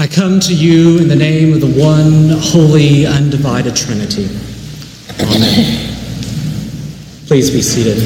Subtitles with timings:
[0.00, 4.30] I come to you in the name of the one holy, undivided Trinity.
[5.20, 5.94] Amen.
[7.26, 7.98] Please be seated.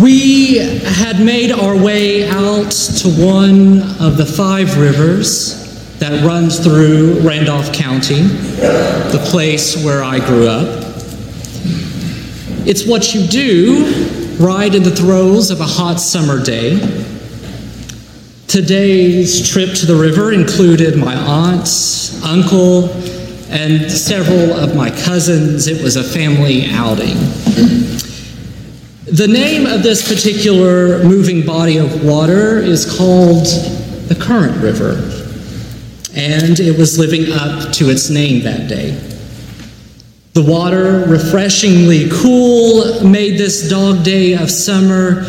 [0.00, 7.20] We had made our way out to one of the five rivers that runs through
[7.20, 10.91] Randolph County, the place where I grew up.
[12.64, 16.78] It's what you do right in the throes of a hot summer day.
[18.46, 21.68] Today's trip to the river included my aunt,
[22.24, 22.90] uncle,
[23.50, 25.66] and several of my cousins.
[25.66, 27.16] It was a family outing.
[29.06, 33.46] The name of this particular moving body of water is called
[34.08, 34.92] the Current River,
[36.14, 39.11] and it was living up to its name that day.
[40.34, 45.24] The water, refreshingly cool, made this dog day of summer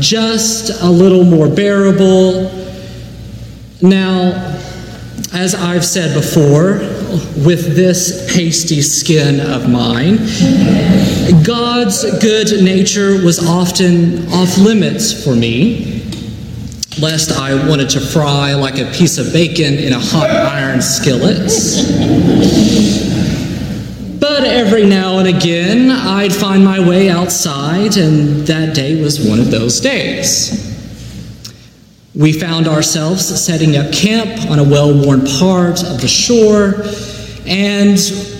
[0.00, 2.50] just a little more bearable.
[3.80, 4.32] Now,
[5.32, 6.78] as I've said before,
[7.46, 10.16] with this pasty skin of mine,
[11.44, 16.02] God's good nature was often off limits for me,
[17.00, 21.48] lest I wanted to fry like a piece of bacon in a hot iron skillet.
[24.38, 29.40] But every now and again, I'd find my way outside, and that day was one
[29.40, 30.78] of those days.
[32.14, 36.84] We found ourselves setting up camp on a well worn part of the shore,
[37.48, 37.98] and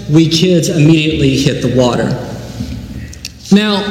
[0.08, 2.10] we kids immediately hit the water.
[3.50, 3.82] Now,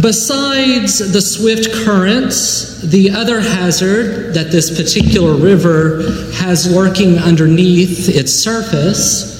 [0.00, 8.32] besides the swift currents, the other hazard that this particular river has lurking underneath its
[8.32, 9.39] surface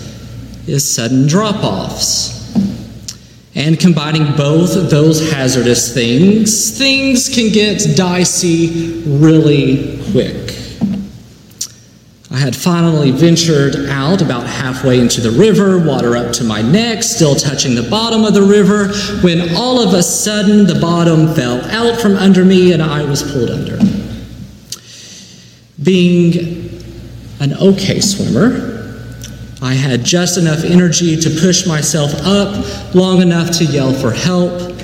[0.70, 2.38] is sudden drop offs.
[3.54, 10.56] And combining both those hazardous things, things can get dicey really quick.
[12.32, 17.02] I had finally ventured out about halfway into the river, water up to my neck,
[17.02, 21.60] still touching the bottom of the river, when all of a sudden the bottom fell
[21.72, 23.78] out from under me and I was pulled under.
[25.82, 26.70] Being
[27.40, 28.79] an okay swimmer,
[29.62, 34.74] I had just enough energy to push myself up long enough to yell for help.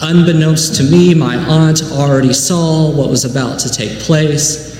[0.00, 4.74] Unbeknownst to me, my aunt already saw what was about to take place,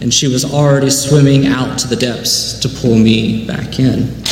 [0.00, 4.22] and she was already swimming out to the depths to pull me back in.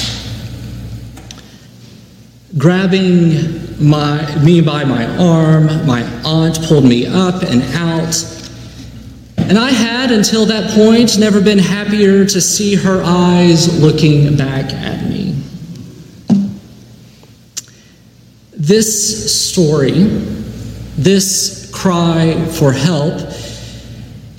[2.56, 8.14] Grabbing my, me by my arm, my aunt pulled me up and out
[9.48, 14.72] and I had, until that point, never been happier to see her eyes looking back
[14.72, 15.34] at me.
[18.52, 19.92] This story,
[20.96, 23.20] this cry for help,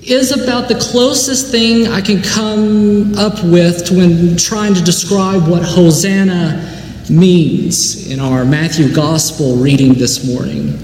[0.04, 5.64] is about the closest thing I can come up with when trying to describe what
[5.64, 6.72] Hosanna
[7.10, 10.80] means in our Matthew Gospel reading this morning.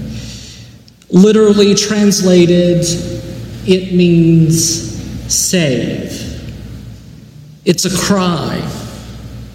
[1.10, 2.84] Literally translated,
[3.66, 4.92] it means
[5.32, 6.30] save.
[7.64, 8.60] It's a cry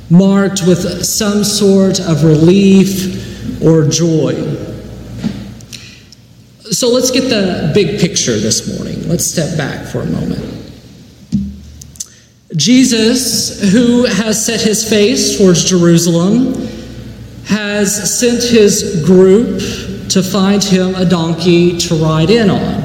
[0.09, 4.34] marked with some sort of relief or joy.
[6.72, 9.07] So let's get the big picture this morning.
[9.07, 10.57] Let's step back for a moment.
[12.56, 16.53] Jesus, who has set his face towards Jerusalem,
[17.45, 19.59] has sent his group
[20.09, 22.77] to find him a donkey to ride in on.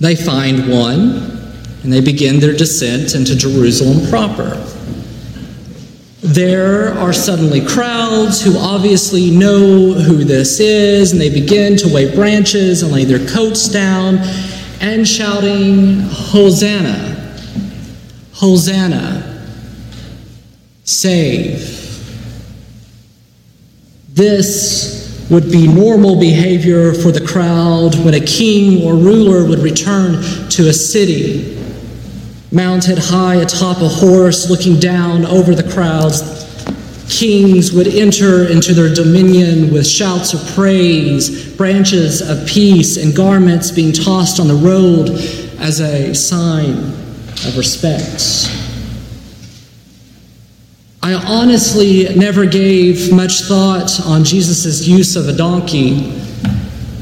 [0.00, 1.38] They find one
[1.82, 4.64] and they begin their descent into Jerusalem proper.
[6.20, 12.14] There are suddenly crowds who obviously know who this is, and they begin to wave
[12.14, 14.18] branches and lay their coats down
[14.80, 17.36] and shouting, Hosanna!
[18.32, 19.48] Hosanna!
[20.84, 21.76] Save!
[24.08, 24.97] This
[25.30, 30.68] would be normal behavior for the crowd when a king or ruler would return to
[30.68, 31.56] a city.
[32.50, 36.22] Mounted high atop a horse, looking down over the crowds,
[37.10, 43.70] kings would enter into their dominion with shouts of praise, branches of peace, and garments
[43.70, 45.10] being tossed on the road
[45.58, 46.72] as a sign
[47.46, 48.67] of respect.
[51.08, 56.20] I honestly never gave much thought on Jesus' use of a donkey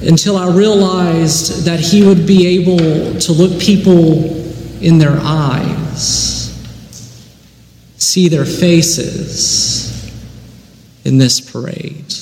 [0.00, 4.22] until I realized that he would be able to look people
[4.80, 6.54] in their eyes,
[7.96, 10.08] see their faces
[11.04, 12.14] in this parade.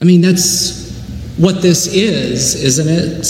[0.00, 0.96] I mean, that's
[1.36, 3.26] what this is, isn't it?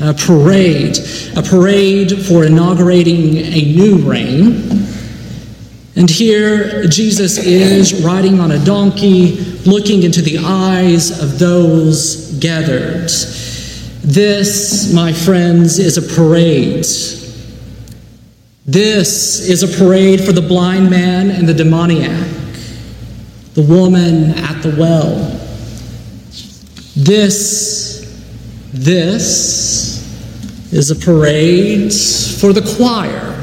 [0.00, 0.96] A parade,
[1.36, 4.77] a parade for inaugurating a new reign.
[5.98, 9.36] And here Jesus is riding on a donkey,
[9.66, 13.10] looking into the eyes of those gathered.
[14.02, 16.86] This, my friends, is a parade.
[18.64, 22.26] This is a parade for the blind man and the demoniac,
[23.54, 25.38] the woman at the well
[26.98, 28.04] this,
[28.72, 30.02] this
[30.72, 33.37] is a parade for the choir.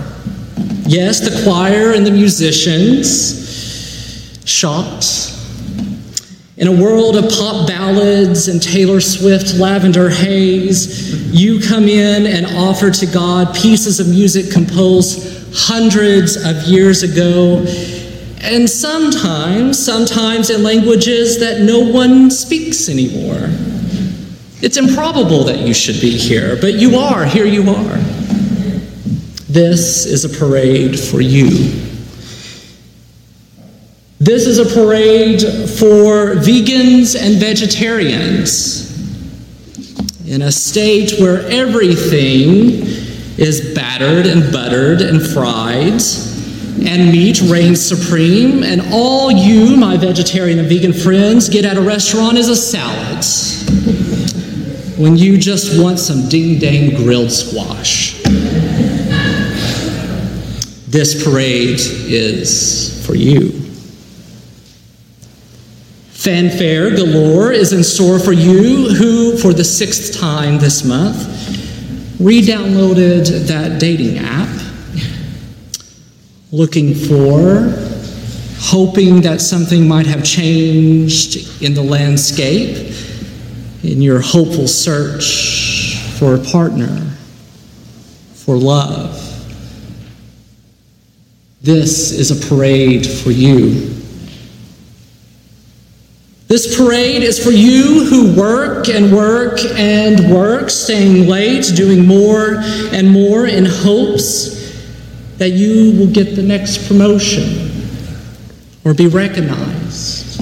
[0.87, 3.43] Yes, the choir and the musicians,
[4.47, 5.31] shocked.
[6.57, 12.45] In a world of pop ballads and Taylor Swift lavender haze, you come in and
[12.55, 17.65] offer to God pieces of music composed hundreds of years ago
[18.45, 23.49] and sometimes, sometimes in languages that no one speaks anymore.
[24.61, 27.25] It's improbable that you should be here, but you are.
[27.25, 28.14] Here you are.
[29.55, 31.47] This is a parade for you.
[34.19, 35.39] This is a parade
[35.79, 38.91] for vegans and vegetarians.
[40.27, 42.85] In a state where everything
[43.37, 46.01] is battered and buttered and fried,
[46.85, 51.81] and meat reigns supreme, and all you, my vegetarian and vegan friends, get at a
[51.81, 53.23] restaurant is a salad.
[54.99, 58.21] When you just want some ding dang grilled squash.
[60.95, 63.49] This parade is for you.
[66.13, 71.17] Fanfare galore is in store for you who, for the sixth time this month,
[72.17, 74.47] re downloaded that dating app
[76.53, 77.73] looking for,
[78.59, 82.95] hoping that something might have changed in the landscape,
[83.83, 87.01] in your hopeful search for a partner,
[88.35, 89.34] for love.
[91.65, 93.91] This is a parade for you.
[96.47, 102.57] This parade is for you who work and work and work, staying late, doing more
[102.93, 104.77] and more in hopes
[105.39, 107.71] that you will get the next promotion
[108.83, 110.39] or be recognized.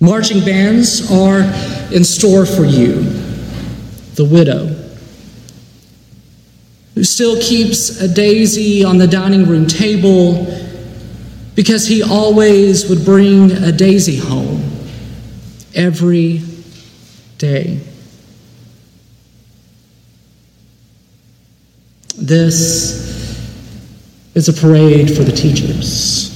[0.00, 1.42] Marching bands are
[1.94, 3.02] in store for you.
[4.14, 4.77] The widow,
[6.98, 10.44] who still keeps a daisy on the dining room table
[11.54, 14.68] because he always would bring a daisy home
[15.76, 16.42] every
[17.38, 17.78] day.
[22.16, 23.38] This
[24.34, 26.27] is a parade for the teachers.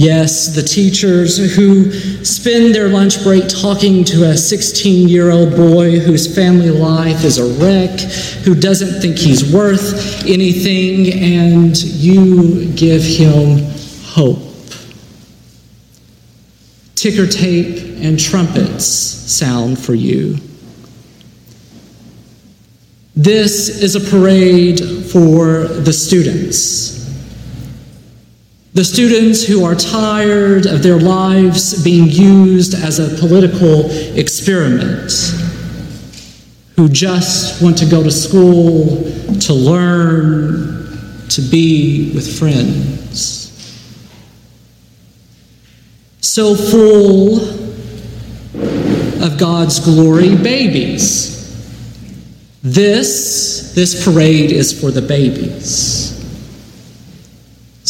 [0.00, 1.92] Yes, the teachers who
[2.24, 7.36] spend their lunch break talking to a 16 year old boy whose family life is
[7.36, 8.00] a wreck,
[8.46, 13.70] who doesn't think he's worth anything, and you give him
[14.02, 14.38] hope.
[16.94, 20.38] Ticker tape and trumpets sound for you.
[23.14, 24.80] This is a parade
[25.12, 26.99] for the students.
[28.72, 35.12] The students who are tired of their lives being used as a political experiment,
[36.76, 39.10] who just want to go to school
[39.40, 43.38] to learn, to be with friends.
[46.20, 47.40] So full
[49.22, 51.40] of God's glory, babies
[52.62, 56.19] this, this parade is for the babies.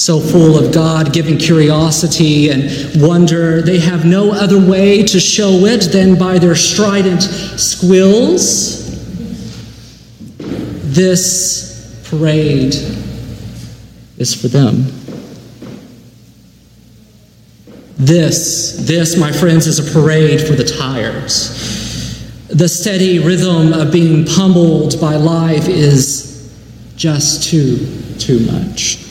[0.01, 5.67] So full of God giving curiosity and wonder, they have no other way to show
[5.67, 8.89] it than by their strident squeals.
[10.39, 12.75] This parade
[14.17, 14.87] is for them.
[17.99, 22.49] This, this, my friends, is a parade for the tires.
[22.49, 26.51] The steady rhythm of being pummeled by life is
[26.97, 27.87] just too,
[28.19, 29.10] too much.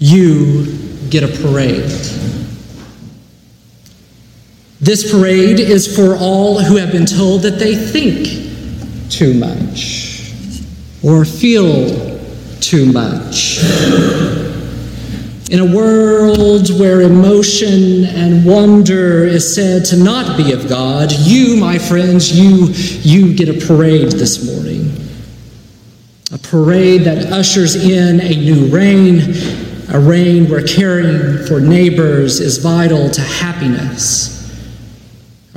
[0.00, 0.76] You
[1.08, 1.90] get a parade.
[4.80, 10.32] This parade is for all who have been told that they think too much
[11.04, 12.18] or feel
[12.60, 13.60] too much
[15.50, 21.56] in a world where emotion and wonder is said to not be of God, you,
[21.56, 22.66] my friends, you,
[23.02, 24.94] you get a parade this morning.
[26.32, 29.18] A parade that ushers in a new reign,
[29.92, 34.38] a reign where caring for neighbors is vital to happiness,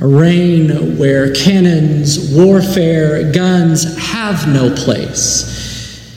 [0.00, 6.10] a reign where cannons, warfare, guns have no place,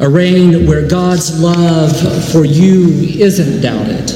[0.00, 1.92] a reign where God's love
[2.32, 2.88] for you
[3.20, 4.10] isn't doubted,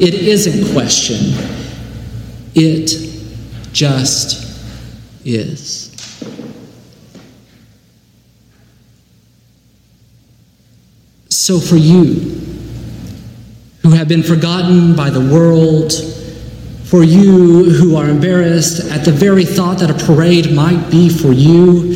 [0.00, 1.34] it isn't questioned,
[2.54, 2.92] it
[3.72, 4.42] just
[5.26, 5.92] is.
[11.28, 12.55] So, for you
[13.96, 15.92] have been forgotten by the world,
[16.84, 21.32] for you who are embarrassed at the very thought that a parade might be for
[21.32, 21.94] you,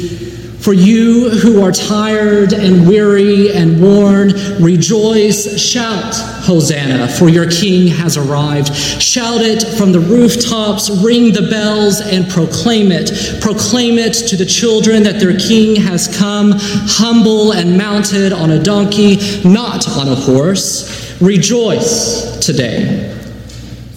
[0.60, 6.14] for you who are tired and weary and worn, rejoice, shout,
[6.44, 8.74] Hosanna, for your King has arrived.
[8.74, 13.40] Shout it from the rooftops, ring the bells, and proclaim it.
[13.40, 18.62] Proclaim it to the children that their King has come, humble and mounted on a
[18.62, 21.18] donkey, not on a horse.
[21.20, 23.19] Rejoice today.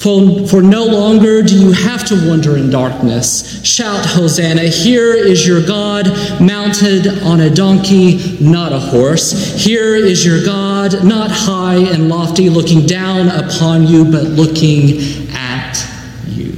[0.04, 3.66] For, no longer do you have to wander in darkness.
[3.66, 4.64] Shout, Hosanna.
[4.64, 6.08] Here is your God
[6.42, 9.56] mounted on a donkey, not a horse.
[9.56, 15.90] Here is your God, not high and lofty, looking down upon you, but looking at
[16.28, 16.54] you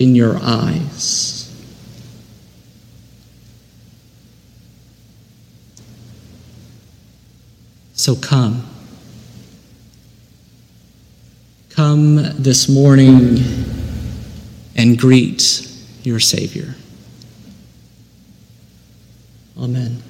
[0.00, 1.56] in your eyes.
[7.92, 8.64] So come.
[11.78, 13.38] Come this morning
[14.74, 15.64] and greet
[16.02, 16.74] your Savior.
[19.56, 20.02] Amen.